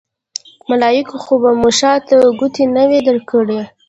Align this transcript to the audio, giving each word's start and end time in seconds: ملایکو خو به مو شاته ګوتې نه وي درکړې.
ملایکو 0.69 1.17
خو 1.23 1.33
به 1.41 1.51
مو 1.59 1.69
شاته 1.79 2.15
ګوتې 2.39 2.63
نه 2.75 2.83
وي 2.89 2.99
درکړې. 3.07 3.61